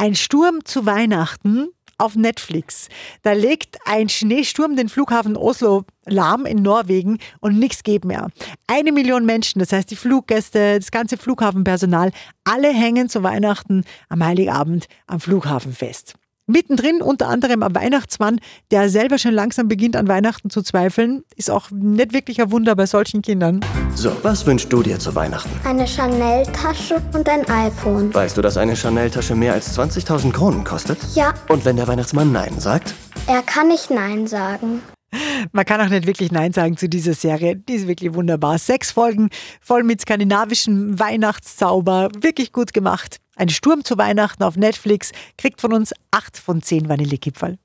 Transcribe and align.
Ein 0.00 0.14
Sturm 0.14 0.64
zu 0.64 0.86
Weihnachten 0.86 1.68
auf 1.98 2.16
Netflix. 2.16 2.88
Da 3.20 3.32
legt 3.32 3.76
ein 3.84 4.08
Schneesturm 4.08 4.74
den 4.74 4.88
Flughafen 4.88 5.36
Oslo 5.36 5.84
lahm 6.06 6.46
in 6.46 6.62
Norwegen 6.62 7.18
und 7.40 7.58
nichts 7.58 7.82
geht 7.82 8.06
mehr. 8.06 8.30
Eine 8.66 8.92
Million 8.92 9.26
Menschen, 9.26 9.58
das 9.58 9.72
heißt 9.72 9.90
die 9.90 9.96
Fluggäste, 9.96 10.78
das 10.78 10.90
ganze 10.90 11.18
Flughafenpersonal, 11.18 12.12
alle 12.44 12.72
hängen 12.72 13.10
zu 13.10 13.22
Weihnachten 13.22 13.84
am 14.08 14.24
Heiligabend 14.24 14.86
am 15.06 15.20
Flughafen 15.20 15.74
fest. 15.74 16.14
Mittendrin 16.50 17.02
unter 17.02 17.28
anderem 17.28 17.62
am 17.62 17.74
Weihnachtsmann, 17.74 18.40
der 18.70 18.88
selber 18.90 19.18
schon 19.18 19.32
langsam 19.32 19.68
beginnt 19.68 19.96
an 19.96 20.08
Weihnachten 20.08 20.50
zu 20.50 20.62
zweifeln, 20.62 21.22
ist 21.36 21.50
auch 21.50 21.70
nicht 21.70 22.12
wirklich 22.12 22.40
ein 22.40 22.50
Wunder 22.50 22.76
bei 22.76 22.86
solchen 22.86 23.22
Kindern. 23.22 23.60
So, 23.94 24.12
was 24.22 24.44
wünschst 24.46 24.72
du 24.72 24.82
dir 24.82 24.98
zu 24.98 25.14
Weihnachten? 25.14 25.50
Eine 25.64 25.86
Chanel-Tasche 25.86 27.02
und 27.14 27.28
ein 27.28 27.48
iPhone. 27.48 28.12
Weißt 28.12 28.36
du, 28.36 28.42
dass 28.42 28.56
eine 28.56 28.76
Chanel-Tasche 28.76 29.34
mehr 29.34 29.52
als 29.54 29.78
20.000 29.78 30.32
Kronen 30.32 30.64
kostet? 30.64 30.98
Ja, 31.14 31.34
Und 31.48 31.64
wenn 31.64 31.76
der 31.76 31.88
Weihnachtsmann 31.88 32.32
Nein 32.32 32.58
sagt? 32.58 32.94
er 33.26 33.42
kann 33.42 33.68
nicht 33.68 33.90
Nein 33.90 34.26
sagen. 34.26 34.82
Man 35.52 35.64
kann 35.64 35.80
auch 35.80 35.88
nicht 35.88 36.06
wirklich 36.06 36.30
Nein 36.30 36.52
sagen 36.52 36.76
zu 36.76 36.88
dieser 36.88 37.14
Serie. 37.14 37.56
Die 37.56 37.74
ist 37.74 37.88
wirklich 37.88 38.14
wunderbar. 38.14 38.58
Sechs 38.58 38.92
Folgen 38.92 39.28
voll 39.60 39.82
mit 39.82 40.00
skandinavischem 40.00 40.98
Weihnachtszauber. 41.00 42.10
Wirklich 42.20 42.52
gut 42.52 42.72
gemacht. 42.72 43.16
Ein 43.40 43.48
Sturm 43.48 43.84
zu 43.86 43.96
Weihnachten 43.96 44.42
auf 44.42 44.58
Netflix 44.58 45.12
kriegt 45.38 45.62
von 45.62 45.72
uns 45.72 45.94
acht 46.10 46.36
von 46.36 46.60
zehn 46.60 46.90
Vanillekipferl. 46.90 47.56